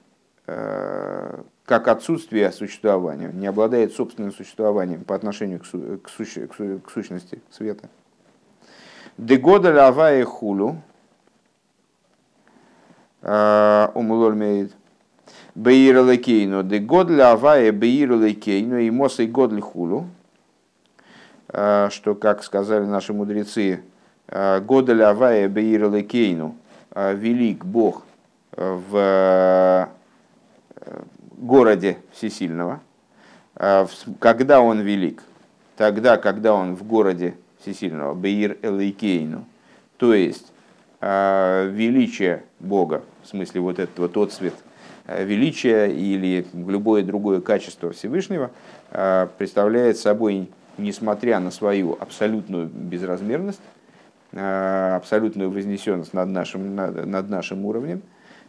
[0.46, 6.54] а, как отсутствие существования, не обладает собственным существованием по отношению к, су, к, сущ, к,
[6.54, 7.88] су, к сущности света.
[9.16, 10.82] Дегода лавая хулу,
[13.22, 13.92] а,
[15.54, 20.06] Бейир лекейну, де год лавая бейир лекейну, и мосой год хулу,
[21.52, 23.82] Э, что, как сказали наши мудрецы,
[24.28, 26.54] э, Годель Авая Беир Лекейну,
[26.92, 28.04] э, велик Бог
[28.52, 29.88] в
[31.36, 32.80] городе Всесильного,
[34.18, 35.22] когда он велик,
[35.76, 39.44] тогда, когда он в городе всесильного, Беир Элейкейну,
[39.98, 40.52] то есть
[41.00, 44.54] величие Бога, в смысле вот этот вот отцвет
[45.18, 48.50] величия или любое другое качество Всевышнего,
[48.90, 53.60] представляет собой, несмотря на свою абсолютную безразмерность,
[54.32, 58.02] абсолютную вознесенность над нашим, над, над нашим уровнем,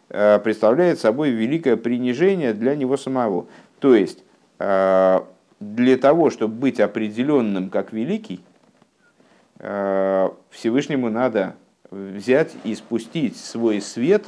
[0.07, 3.45] представляет собой великое принижение для него самого.
[3.79, 4.23] То есть,
[4.59, 8.41] для того, чтобы быть определенным как великий,
[9.57, 11.55] Всевышнему надо
[11.89, 14.25] взять и спустить свой свет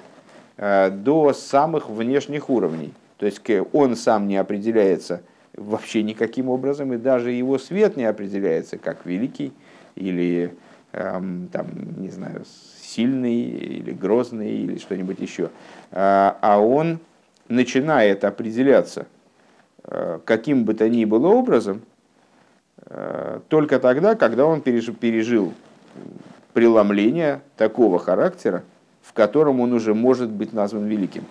[0.58, 2.94] до самых внешних уровней.
[3.18, 5.22] То есть он сам не определяется
[5.56, 9.54] вообще никаким образом, и даже его свет не определяется как великий
[9.96, 10.54] или
[10.92, 12.44] эм, там, не знаю,
[12.82, 15.50] сильный или грозный или что-нибудь еще.
[15.92, 17.00] А, а он
[17.48, 19.08] начинает определяться
[19.84, 21.82] э, каким бы то ни было образом
[22.86, 25.54] э, только тогда, когда он пережил
[26.54, 28.63] преломление такого характера,
[29.04, 31.26] в котором он уже может быть назван великим.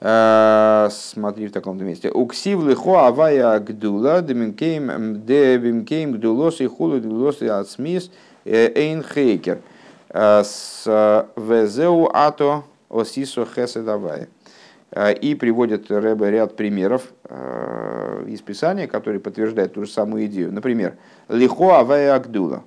[0.00, 2.10] Э, смотри в таком месте.
[2.10, 8.10] Уксив лихо авая гдула демимкейм гдулос и хулу гдулос и ацмис
[8.44, 9.58] э, эйн хейкер.
[10.10, 10.84] Э, с
[11.36, 14.28] везеу ато осисо хеседавая.
[15.20, 17.12] И приводит Рэбе ряд примеров
[18.26, 20.50] из Писания, которые подтверждают ту же самую идею.
[20.50, 20.96] Например,
[21.28, 22.62] лихо авая агдула.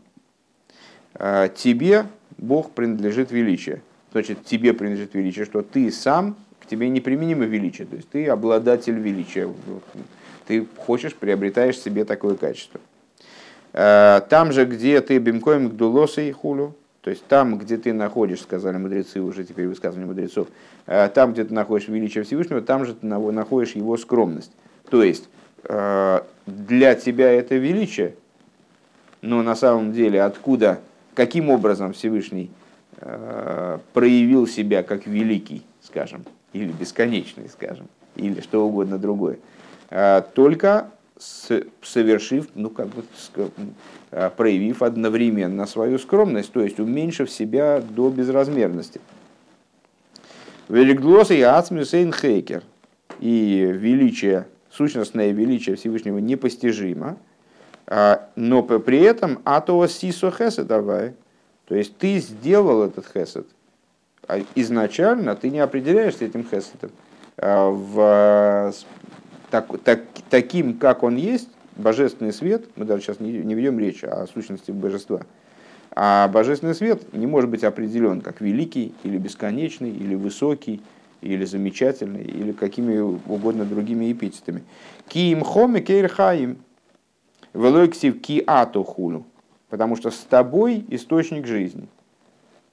[1.56, 2.06] Тебе
[2.42, 3.82] Бог принадлежит величие.
[4.12, 6.36] Значит, тебе принадлежит величие, что ты сам
[6.68, 9.50] тебе неприменимо величие, то есть ты обладатель величия,
[10.48, 12.80] ты хочешь, приобретаешь себе такое качество.
[13.74, 18.42] Э, там же, где ты бимкоем гдулоса и хулю, то есть там, где ты находишь,
[18.42, 20.48] сказали мудрецы, уже теперь высказывание мудрецов,
[20.88, 24.52] э, там, где ты находишь величие Всевышнего, там же ты находишь его скромность.
[24.90, 25.30] То есть
[25.64, 28.16] э, для тебя это величие,
[29.22, 30.80] но на самом деле откуда,
[31.14, 32.50] каким образом Всевышний
[33.94, 39.40] проявил себя как великий, скажем, или бесконечный, скажем, или что угодно другое,
[39.90, 40.92] а, только
[41.82, 43.04] совершив, ну как бы
[44.12, 49.00] а, проявив одновременно свою скромность, то есть уменьшив себя до безразмерности.
[50.68, 52.64] Велиглос и Ацмюсейн Хейкер.
[53.20, 57.18] И величие, сущностное величие Всевышнего непостижимо,
[57.88, 61.14] но при этом Атоа Сисо Хесед давай.
[61.68, 63.48] То есть ты сделал этот хесед,
[64.28, 66.92] а изначально ты не определяешься этим хесетом.
[67.38, 68.74] А в,
[69.50, 74.04] так, так, таким, как он есть, божественный свет, мы даже сейчас не, не ведем речь
[74.04, 75.22] о сущности божества,
[75.92, 80.82] а божественный свет не может быть определен как великий, или бесконечный, или высокий,
[81.22, 84.64] или замечательный, или какими угодно другими эпитетами.
[85.08, 86.58] Киим хоме кейр хаим,
[87.54, 89.26] велойксив ки атохулу,
[89.70, 91.88] потому что с тобой источник жизни–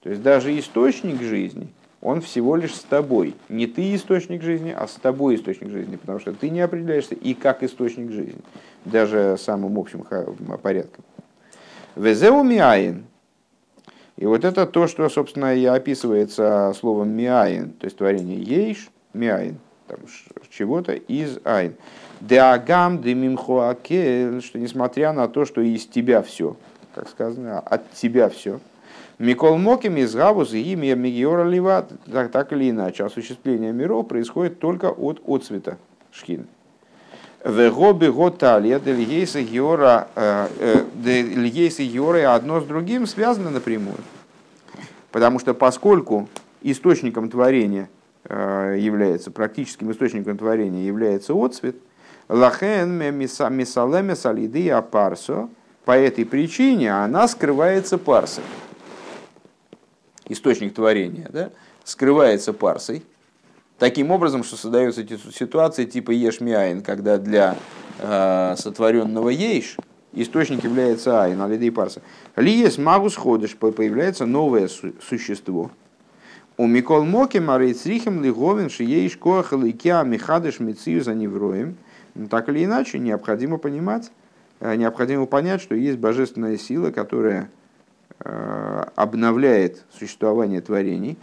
[0.03, 1.69] то есть даже источник жизни,
[2.01, 3.35] он всего лишь с тобой.
[3.49, 7.35] Не ты источник жизни, а с тобой источник жизни, потому что ты не определяешься и
[7.35, 8.41] как источник жизни,
[8.85, 10.05] даже самым общим
[10.63, 11.05] порядком.
[11.97, 13.07] Везеу миаин.
[14.17, 19.59] И вот это то, что, собственно, и описывается словом миаин, то есть творение ейш, миаин,
[19.89, 19.99] там,
[20.51, 21.75] чего-то из айн.
[22.21, 26.57] Деагам демимхуакель, что несмотря на то, что из тебя все,
[26.95, 28.61] как сказано, от тебя все–
[29.19, 34.87] Микол Моким из Гавус и имя Мегиора Ливат, так, или иначе, осуществление миров происходит только
[34.91, 35.77] от отцвета
[36.13, 36.47] шхины.
[37.45, 43.99] Вегоби готалия дельгейса геора э, э, дельгейса геора одно с другим связано напрямую.
[45.11, 46.29] Потому что поскольку
[46.63, 47.89] источником творения
[48.25, 51.77] э, является, практическим источником творения является отцвет,
[52.29, 55.49] лахен мисалеме салиды апарсо,
[55.85, 58.45] по этой причине она скрывается парсой
[60.29, 61.51] источник творения, да,
[61.85, 63.03] скрывается парсой,
[63.79, 67.57] таким образом, что создаются эти ситуации типа ешмиайн, когда для
[67.99, 69.77] э, сотворенного ейш
[70.13, 72.03] источник является айн, алидей парса.
[72.37, 75.71] Лиес магус ходишь, появляется новое существо.
[76.57, 81.77] У Микол Моки Марейцрихем Лиговин Шиеиш Коах Ликя Михадыш Мицию за невроем.
[82.31, 84.11] Так или иначе, необходимо понимать,
[84.61, 87.49] э, необходимо понять, что есть божественная сила, которая
[88.21, 91.17] Э, обновляет существование творений.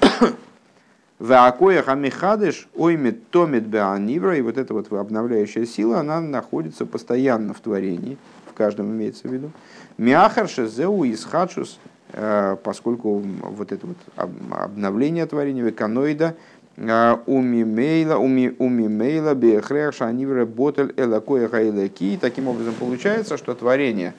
[1.18, 7.60] Ваакоя хамихадыш оймет томит беанивра, и вот эта вот обновляющая сила, она находится постоянно в
[7.60, 8.16] творении,
[8.50, 9.50] в каждом имеется в виду.
[9.98, 11.78] Миахарше зеу исхадшус,
[12.14, 16.34] э, поскольку вот это вот обновление творения, веканоида,
[16.78, 22.16] умимейла, умимейла, бехрех, шанивра, ботель, элакоя, хайлеки.
[22.20, 24.14] Таким образом, получается, что творение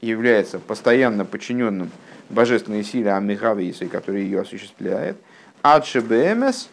[0.00, 1.90] является постоянно подчиненным
[2.30, 5.16] божественной силе Амихависы, которая ее осуществляет.
[5.60, 6.70] Адшебемес,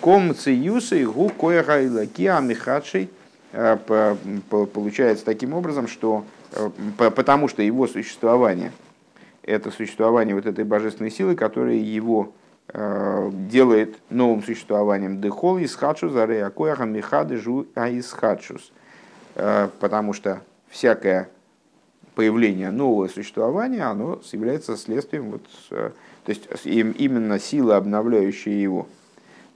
[0.00, 3.08] ком циюсы, гу кояхайлаки амихадшей.
[4.50, 6.24] Получается таким образом, что
[6.98, 8.72] потому что его существование–
[9.42, 15.20] это существование вот этой божественной силы, которая его э, делает новым существованием.
[15.20, 18.72] Дехол из хадшус, арея кояха михады жу а из хадшус.
[19.36, 21.28] Э, потому что всякое
[22.14, 25.90] появление нового существования, оно является следствием, вот, э,
[26.24, 28.88] то есть именно сила, обновляющая его,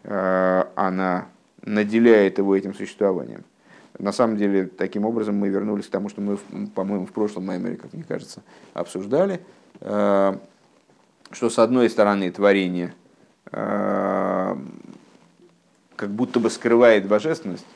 [0.03, 1.27] она
[1.63, 3.45] наделяет его этим существованием.
[3.99, 6.39] На самом деле, таким образом мы вернулись к тому, что мы,
[6.75, 8.41] по-моему, в прошлом меморе, как мне кажется,
[8.73, 9.41] обсуждали,
[9.81, 10.37] Э,
[11.31, 12.95] что с одной стороны творение
[13.53, 14.57] э,
[15.97, 17.66] как будто бы скрывает божественность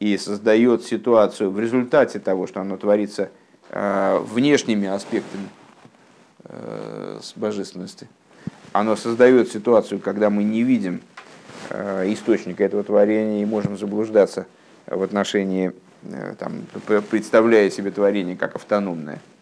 [0.00, 3.30] и создает ситуацию в результате того, что оно творится
[3.70, 5.48] э, внешними аспектами
[6.46, 8.06] с божественности.
[8.72, 11.00] Оно создает ситуацию, когда мы не видим
[11.70, 14.46] источника этого творения и можем заблуждаться
[14.86, 15.72] в отношении,
[16.38, 16.66] там,
[17.08, 19.22] представляя себе творение как автономное–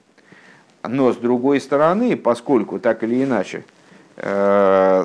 [0.89, 3.65] но с другой стороны, поскольку так или иначе
[4.17, 5.05] э,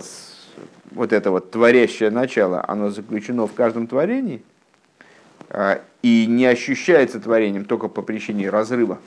[0.91, 4.41] вот это вот творящее начало, оно заключено в каждом творении
[5.49, 8.97] э, и не ощущается творением только по причине разрыва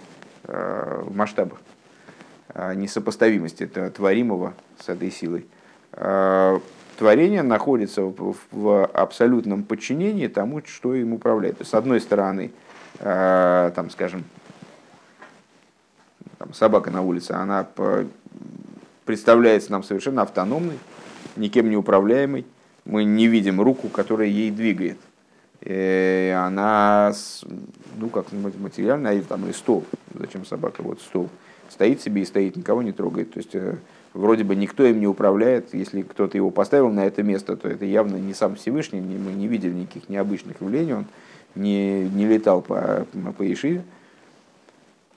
[0.44, 1.60] э, в масштабах,
[2.74, 5.46] несопоставимости творимого с этой силой.
[6.98, 11.58] Творение находится в абсолютном подчинении тому, что им управляет.
[11.58, 12.50] То есть, с одной стороны,
[12.98, 14.24] там, скажем,
[16.40, 17.68] там, собака на улице, она
[19.04, 20.78] представляется нам совершенно автономной,
[21.36, 22.46] никем не управляемой.
[22.86, 24.96] Мы не видим руку, которая ей двигает.
[25.60, 27.12] И она,
[27.98, 29.84] ну как материально, а там и стол.
[30.14, 30.82] Зачем собака?
[30.82, 31.28] Вот стол.
[31.68, 33.34] Стоит себе и стоит, никого не трогает.
[33.34, 33.76] То есть э,
[34.14, 35.74] вроде бы никто им не управляет.
[35.74, 39.02] Если кто-то его поставил на это место, то это явно не сам Всевышний.
[39.02, 40.94] Мы не видели никаких необычных явлений.
[40.94, 41.06] Он
[41.54, 43.84] не, не летал по, по Ишиве.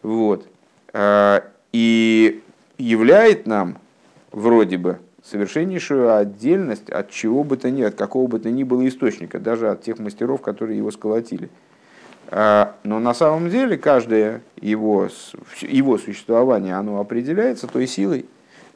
[0.02, 0.46] Вот.
[0.94, 1.42] Э,
[1.72, 2.44] и
[2.78, 3.78] являет нам
[4.32, 8.88] вроде бы совершеннейшую отдельность от чего бы то ни, от какого бы то ни было
[8.88, 11.50] источника, даже от тех мастеров, которые его сколотили.
[12.28, 15.10] Э, но на самом деле каждое его,
[15.62, 18.26] его существование, оно определяется той силой,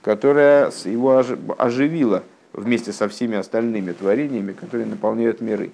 [0.02, 1.24] которая его
[1.58, 5.72] оживила вместе со всеми остальными творениями, которые наполняют миры.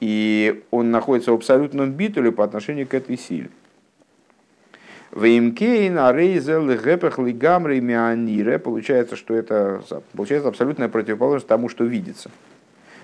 [0.00, 3.48] И он находится в абсолютном битуле по отношению к этой силе.
[5.12, 8.58] ואם כן, הרי זה להיפך לגמרי מהנראה.
[8.58, 9.82] Получается, что это
[10.14, 12.30] получается абсолютная противоположность тому, что видится.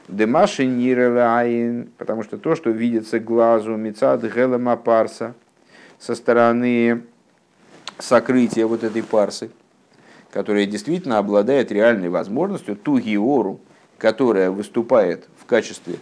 [0.09, 5.35] דמה שנראה לעין, потому что то, что видится глазу, מצד העלם הפרסא,
[5.99, 7.05] со стороны
[7.99, 9.51] сокрытия вот этой парсы,
[10.31, 13.61] которая действительно обладает реальной возможностью, ту геору,
[13.97, 15.97] которая выступает в качестве,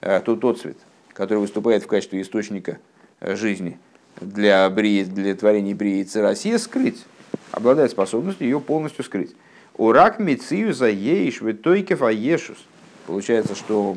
[0.00, 0.78] э, тот отцвет,
[1.12, 2.78] который выступает в качестве источника
[3.20, 3.78] э, жизни–
[4.20, 7.04] для, брии, для творения брии Россия скрыть,
[7.50, 9.34] обладает способностью ее полностью скрыть.
[9.76, 12.58] Урак мицию за еиш витойкев аешус.
[13.06, 13.96] Получается, что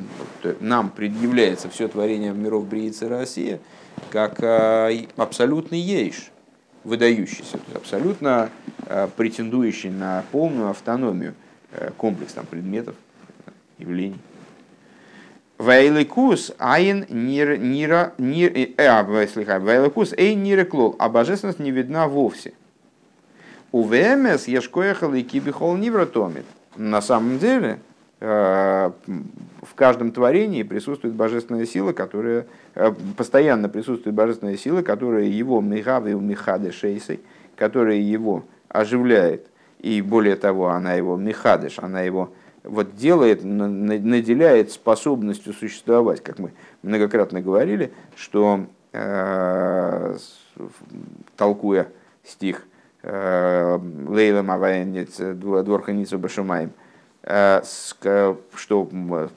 [0.59, 3.59] нам предъявляется все творение миров брии Россия
[4.11, 6.31] как а, абсолютный еиш,
[6.83, 8.49] выдающийся, абсолютно
[8.85, 11.33] а, претендующий на полную автономию
[11.71, 12.95] э, комплекс там, предметов,
[13.77, 14.19] явлений.
[15.57, 22.07] Вайликус айн нир нира нир э, а, Вайликус эй нира клол, а божественность не видна
[22.07, 22.53] вовсе.
[23.71, 26.45] У ВМС ешкоехал и кибихол нивратомит.
[26.75, 27.79] На самом деле,
[28.19, 28.91] э,
[29.61, 32.45] в каждом творении присутствует божественная сила, которая
[32.75, 37.19] э, постоянно присутствует божественная сила, которая его михавы михады шейсой,
[37.55, 39.47] которая его оживляет,
[39.79, 42.31] и более того, она его михадыш, она его
[42.67, 46.51] вот делает, наделяет способностью существовать, как мы
[46.83, 50.17] многократно говорили, что э,
[51.35, 51.87] толкуя
[52.23, 52.63] стих
[53.03, 56.71] э, Лейла Мавайнец Дворханицу Башумаем,
[57.23, 57.61] э,
[58.55, 59.29] что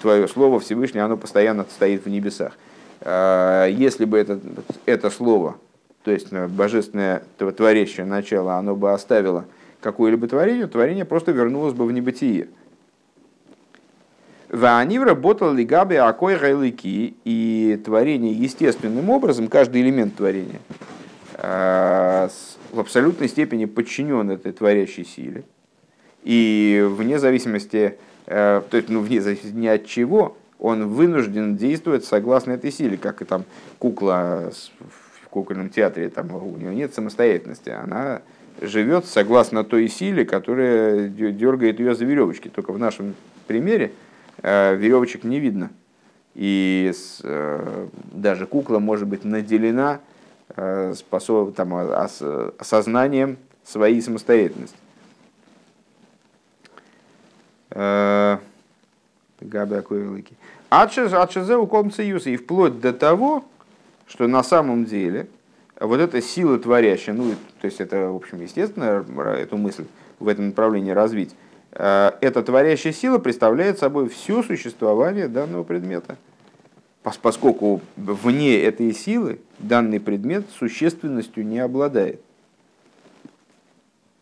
[0.00, 2.56] твое слово Всевышнее, оно постоянно стоит в небесах.
[3.00, 4.40] Если бы это,
[4.84, 5.56] это слово,
[6.02, 9.44] то есть божественное творящее начало, оно бы оставило
[9.80, 12.48] какое-либо творение, творение просто вернулось бы в небытие.
[14.50, 20.60] Они работали габи акой гайлыки и творение естественным образом, каждый элемент творения
[21.34, 22.28] э,
[22.72, 25.44] в абсолютной степени подчинен этой творящей силе.
[26.24, 32.52] И вне зависимости то есть ну, вне зависимости ни от чего, он вынужден действовать согласно
[32.52, 33.44] этой силе, как и там
[33.78, 34.52] кукла
[35.22, 38.20] в кукольном театре, там у нее нет самостоятельности, она
[38.60, 42.48] живет согласно той силе, которая дергает ее за веревочки.
[42.48, 43.14] Только в нашем
[43.46, 44.07] примере э,
[44.42, 45.70] веревочек не видно.
[46.34, 46.92] И
[47.24, 50.00] э, даже кукла может быть наделена
[50.56, 54.76] э, способ, там, осознанием своей самостоятельности.
[60.70, 63.44] Ачезе у комца И вплоть до того,
[64.06, 65.28] что на самом деле
[65.80, 69.04] вот эта сила творящая, ну, то есть это, в общем, естественно,
[69.36, 69.86] эту мысль
[70.18, 71.47] в этом направлении развить, э,
[71.78, 76.16] эта творящая сила представляет собой все существование данного предмета.
[77.22, 82.20] Поскольку вне этой силы данный предмет существенностью не обладает.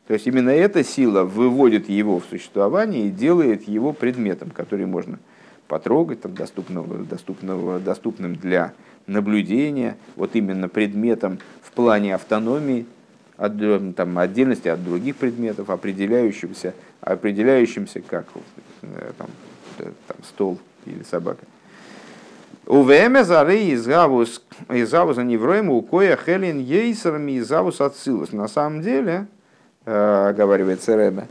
[0.06, 5.18] То есть именно эта сила выводит его в существование и делает его предметом, который можно
[5.66, 8.72] потрогать, там, доступного, доступного, доступным для
[9.06, 12.86] наблюдения, вот именно предметом в плане автономии,
[13.36, 13.52] от,
[13.96, 18.26] там, отдельности от других предметов, определяющимся, определяющимся как
[18.82, 19.28] э, там,
[19.78, 21.44] э, там, стол или собака.
[22.66, 28.32] У время зары изгавус изгавус невроем у коя хелин ейсерами изгавус ацилус.
[28.32, 29.26] На самом деле,
[29.84, 31.26] э, говорит Ребе,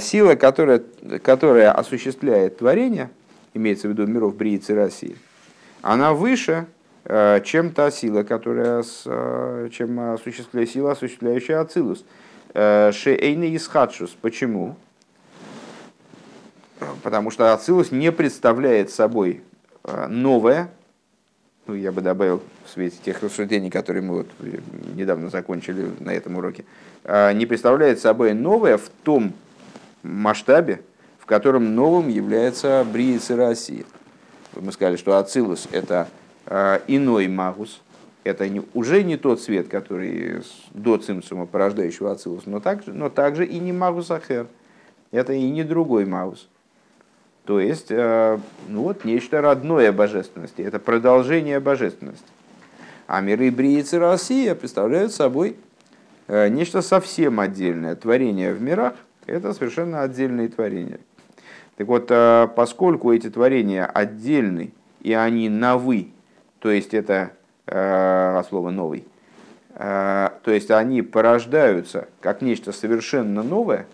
[0.00, 0.82] сила, которая,
[1.22, 3.08] которая осуществляет творение,
[3.54, 5.16] имеется в виду миров Бриицы России,
[5.80, 12.04] она выше Э, чем та сила, которая, э, чем осуществляет сила, осуществляющая Ацилус.
[12.52, 14.16] Э, Шейны Исхадшус.
[14.20, 14.76] Почему?
[17.02, 19.42] Потому что Ацилус не представляет собой
[20.08, 20.70] новое,
[21.66, 24.26] ну, я бы добавил в свете тех рассуждений, которые мы вот
[24.94, 26.64] недавно закончили на этом уроке,
[27.04, 29.34] не представляет собой новое в том
[30.02, 30.80] масштабе,
[31.18, 33.84] в котором новым является Бриица России.
[34.54, 37.80] Мы сказали, что Ацилус– это Э, иной магус,
[38.24, 43.46] это не, уже не тот свет, который до цимсума, порождающего ацилус, но также, но также
[43.46, 44.46] и не магус ахер.
[45.10, 46.48] Это и не другой магус.
[47.44, 48.38] То есть, э,
[48.68, 52.26] ну вот, нечто родное божественности, это продолжение божественности.
[53.06, 55.56] А миры Бриицы Россия представляют собой
[56.28, 57.96] э, нечто совсем отдельное.
[57.96, 58.94] Творение в мирах–
[59.26, 61.00] это совершенно отдельные творения.
[61.76, 62.08] Так вот,
[62.54, 66.08] поскольку эти творения отдельны, и они новы
[66.60, 67.32] то есть это
[67.66, 69.04] э, слово новый,
[69.74, 73.86] э, то есть они порождаются как нечто совершенно новое.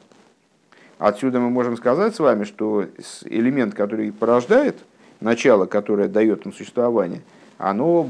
[0.99, 2.87] Отсюда мы можем сказать с вами, что
[3.25, 4.77] элемент, который порождает,
[5.21, 7.23] начало, которое дает ему существование,
[7.59, 8.09] оно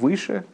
[0.00, 0.44] выше,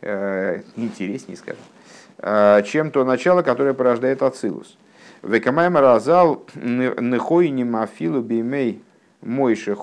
[0.00, 4.76] э, интереснее, скажем, чем то начало, которое порождает Ацилус.
[5.22, 8.82] Векамайма разал нехойним афилу бимей
[9.22, 9.74] мойше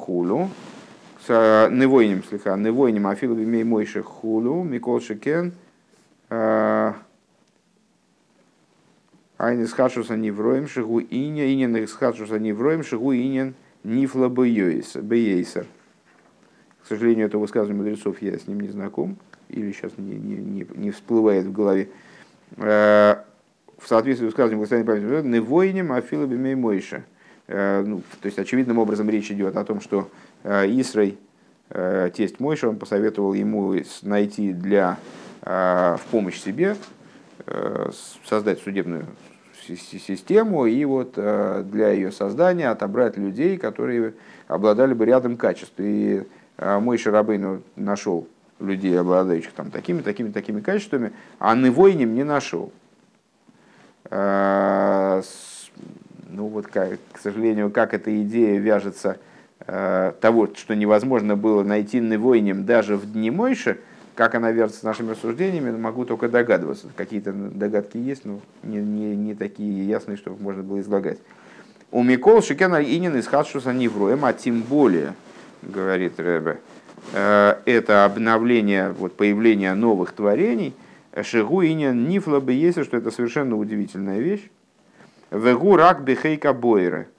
[1.30, 5.54] хулу, невойним слегка, невойним афилу бимей мойши хулу, микол шекен,
[6.30, 6.96] айн
[9.38, 13.54] из хашуса невроем, шигу иня, инин из хашуса невроем, шигу инин
[13.84, 15.66] нифла бейсер.
[16.84, 19.18] К сожалению, это высказывание мудрецов я с ним не знаком,
[19.50, 21.90] или сейчас не, не, не, не всплывает в голове.
[22.58, 23.24] В
[23.86, 27.04] соответствии с высказыванием благословения памяти, невойним афилу бимей мойши.
[27.48, 31.18] Ну, то есть, очевидным образом речь идет о том, что Э, Исрой,
[31.70, 34.98] э, тесть Мойша, он посоветовал ему найти для,
[35.42, 36.76] э, в помощь себе,
[38.26, 39.06] создать судебную
[39.66, 44.14] систему и вот для ее создания отобрать людей, которые
[44.48, 45.74] обладали бы рядом качеств.
[45.78, 46.28] И
[46.60, 48.28] мой Шарабейн нашел
[48.60, 52.72] людей, обладающих там такими, такими, такими качествами, а Невойним не нашел.
[54.12, 55.24] Ну
[56.38, 59.29] вот, как, к сожалению, как эта идея вяжется Э,
[59.66, 63.80] того, что невозможно было найти невойнем даже в дни Мойши,
[64.20, 66.88] как она вяжется с нашими рассуждениями, могу только догадываться.
[66.97, 71.20] Какие-то догадки есть, но не, не, не такие ясные, чтобы можно было излагать.
[71.89, 75.14] У Микол Шикена Инин из Хадшуса Невроем, а тем более,
[75.62, 76.60] говорит Рэбе,
[77.14, 80.74] э, это обновление, вот, появление новых творений,
[81.22, 84.49] Шигу Инин Нифла бы есть, что это совершенно удивительная вещь.
[85.32, 87.07] Вегу рак бихейка бойры–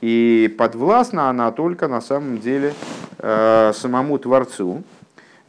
[0.00, 2.74] и подвластна она только на самом деле
[3.18, 4.82] э, самому Творцу.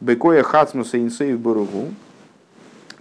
[0.00, 1.88] Бекоя хацмуса инсейв баругу,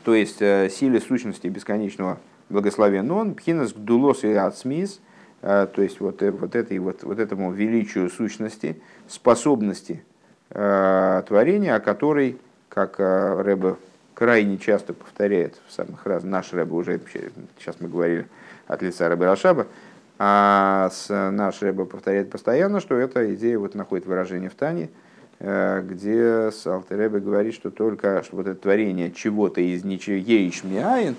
[0.04, 2.20] то есть э, силе сущности бесконечного
[2.50, 5.00] благословен он, пхинас гдулос и ацмис,
[5.42, 10.04] э, то есть вот, вот, этой, вот, вот этому величию сущности, способности
[10.50, 12.40] творения, о которой,
[12.70, 13.76] как Рэбе
[14.16, 17.00] крайне часто повторяет в самых разных, наш Рэбе уже,
[17.60, 18.28] сейчас мы говорили
[18.68, 19.68] от лица Рэбе Рашаба,
[20.22, 24.90] А с, наш Рэба повторяет постоянно, что эта идея вот находит выражение в Тане,
[25.40, 31.16] э, где Алтеребе говорит, что только что вот это творение чего-то из ничего ейшмиаин,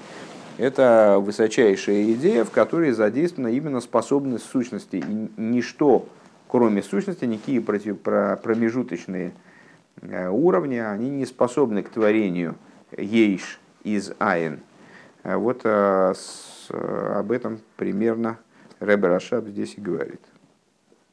[0.59, 4.97] это высочайшая идея, в которой задействована именно способность сущности.
[4.97, 6.07] И ничто,
[6.47, 9.33] кроме сущности, никакие против, промежуточные
[10.03, 12.57] э, уровни, они не способны к творению
[12.99, 14.61] ейш из айн.
[15.25, 18.39] Вот об этом примерно
[18.81, 20.21] Рэбер Ашаб здесь и говорит.